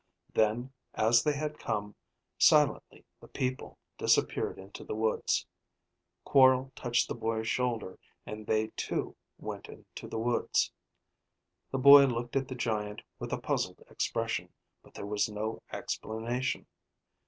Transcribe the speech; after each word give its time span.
Then, 0.33 0.73
as 0.95 1.21
they 1.21 1.33
had 1.37 1.59
come, 1.59 1.93
silently 2.39 3.05
the 3.19 3.27
people 3.27 3.77
disappeared 3.99 4.57
into 4.57 4.83
the 4.83 4.95
woods. 4.95 5.45
Quorl 6.25 6.71
touched 6.75 7.07
the 7.07 7.13
boy's 7.13 7.47
shoulder 7.47 7.99
and 8.25 8.47
they 8.47 8.69
too 8.75 9.15
went 9.37 9.67
into 9.69 10.07
the 10.07 10.17
woods. 10.17 10.71
The 11.69 11.77
boy 11.77 12.05
looked 12.07 12.35
at 12.35 12.47
the 12.47 12.55
giant 12.55 13.03
with 13.19 13.31
a 13.31 13.37
puzzled 13.37 13.83
expression, 13.91 14.51
but 14.81 14.95
there 14.95 15.05
was 15.05 15.29
no 15.29 15.61
explanation. 15.71 16.65